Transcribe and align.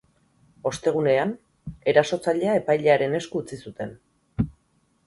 Ostegunean, 0.69 1.35
erasotzailea 1.93 2.57
epailearen 2.63 3.15
esku 3.21 3.45
utzi 3.47 3.63
zuten. 3.67 3.97